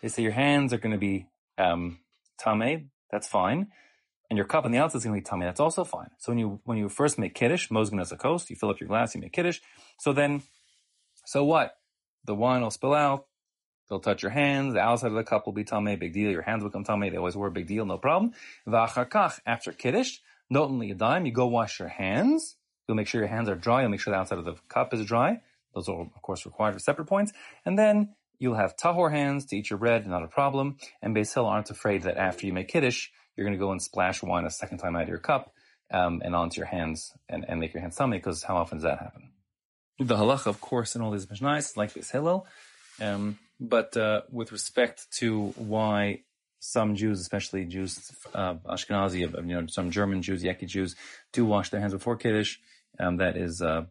They 0.02 0.08
say 0.08 0.22
your 0.22 0.32
hands 0.32 0.72
are 0.72 0.78
going 0.78 0.92
to 0.92 0.98
be 0.98 1.26
um, 1.58 1.98
tame, 2.38 2.90
that's 3.10 3.26
fine. 3.26 3.68
And 4.28 4.36
your 4.36 4.46
cup 4.46 4.64
on 4.64 4.72
the 4.72 4.78
outside 4.78 4.98
is 4.98 5.04
going 5.04 5.14
to 5.14 5.20
be 5.20 5.24
tummy, 5.24 5.46
that's 5.46 5.60
also 5.60 5.84
fine. 5.84 6.10
So 6.18 6.32
when 6.32 6.38
you 6.38 6.60
when 6.64 6.78
you 6.78 6.88
first 6.88 7.18
make 7.18 7.34
kiddush, 7.34 7.68
mozgan 7.68 8.00
as 8.00 8.12
a 8.12 8.18
you 8.48 8.56
fill 8.56 8.70
up 8.70 8.80
your 8.80 8.88
glass, 8.88 9.14
you 9.14 9.20
make 9.20 9.32
kiddush. 9.32 9.60
So 9.98 10.12
then, 10.12 10.42
so 11.24 11.44
what? 11.44 11.76
The 12.24 12.34
wine 12.34 12.62
will 12.62 12.72
spill 12.72 12.94
out, 12.94 13.26
They'll 13.88 14.00
touch 14.00 14.22
your 14.22 14.32
hands. 14.32 14.74
The 14.74 14.80
outside 14.80 15.08
of 15.08 15.14
the 15.14 15.24
cup 15.24 15.46
will 15.46 15.52
be 15.52 15.64
tamei, 15.64 15.98
big 15.98 16.12
deal. 16.12 16.30
Your 16.30 16.42
hands 16.42 16.62
will 16.62 16.70
become 16.70 16.84
tamei. 16.84 17.10
They 17.10 17.18
always 17.18 17.36
were 17.36 17.46
a 17.46 17.52
big 17.52 17.68
deal, 17.68 17.86
no 17.86 17.98
problem. 17.98 18.32
V'acharkach, 18.66 19.40
after 19.46 19.72
kiddush, 19.72 20.18
not 20.50 20.70
only 20.70 20.90
a 20.90 20.94
dime, 20.94 21.26
you 21.26 21.32
go 21.32 21.46
wash 21.46 21.78
your 21.78 21.88
hands. 21.88 22.56
You'll 22.86 22.96
make 22.96 23.08
sure 23.08 23.20
your 23.20 23.28
hands 23.28 23.48
are 23.48 23.54
dry. 23.54 23.82
You'll 23.82 23.90
make 23.90 24.00
sure 24.00 24.12
the 24.12 24.18
outside 24.18 24.38
of 24.38 24.44
the 24.44 24.54
cup 24.68 24.94
is 24.94 25.04
dry. 25.04 25.40
Those 25.74 25.88
are, 25.88 26.00
of 26.00 26.22
course, 26.22 26.46
required 26.46 26.74
for 26.74 26.80
separate 26.80 27.06
points. 27.06 27.32
And 27.64 27.78
then 27.78 28.14
you'll 28.38 28.54
have 28.54 28.76
tahor 28.76 29.10
hands 29.10 29.46
to 29.46 29.56
eat 29.56 29.70
your 29.70 29.78
bread, 29.78 30.06
not 30.06 30.22
a 30.22 30.28
problem. 30.28 30.76
And 31.02 31.14
Beis 31.14 31.36
aren't 31.36 31.70
afraid 31.70 32.02
that 32.02 32.16
after 32.16 32.46
you 32.46 32.52
make 32.52 32.68
kiddush, 32.68 33.08
you're 33.36 33.44
going 33.44 33.58
to 33.58 33.64
go 33.64 33.72
and 33.72 33.82
splash 33.82 34.22
wine 34.22 34.46
a 34.46 34.50
second 34.50 34.78
time 34.78 34.96
out 34.96 35.02
of 35.02 35.08
your 35.08 35.18
cup 35.18 35.52
um, 35.90 36.22
and 36.24 36.34
onto 36.34 36.58
your 36.58 36.66
hands 36.66 37.12
and, 37.28 37.44
and 37.48 37.60
make 37.60 37.74
your 37.74 37.80
hands 37.80 37.96
tummy, 37.96 38.16
because 38.18 38.42
how 38.42 38.56
often 38.56 38.78
does 38.78 38.84
that 38.84 38.98
happen? 38.98 39.30
The 39.98 40.16
halacha, 40.16 40.46
of 40.46 40.60
course, 40.60 40.94
in 40.94 41.02
all 41.02 41.10
these 41.10 41.26
mishnais, 41.26 41.76
like 41.76 41.94
Beis 41.94 42.10
Hillel, 42.10 42.46
um, 43.00 43.38
but 43.58 43.96
uh, 43.96 44.22
with 44.30 44.52
respect 44.52 45.06
to 45.18 45.48
why 45.56 46.20
some 46.58 46.96
Jews, 46.96 47.20
especially 47.20 47.64
Jews, 47.64 48.10
uh, 48.34 48.54
Ashkenazi, 48.66 49.20
you 49.20 49.28
know, 49.28 49.66
some 49.68 49.90
German 49.90 50.22
Jews, 50.22 50.42
Yekke 50.42 50.66
Jews, 50.66 50.96
do 51.32 51.44
wash 51.44 51.70
their 51.70 51.80
hands 51.80 51.92
before 51.92 52.16
Kiddush, 52.16 52.58
um, 52.98 53.18
that 53.18 53.36
is 53.36 53.62
uh, 53.62 53.84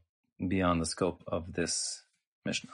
beyond 0.45 0.81
the 0.81 0.85
scope 0.85 1.24
of 1.27 1.53
this 1.53 2.03
Mishnah. 2.45 2.71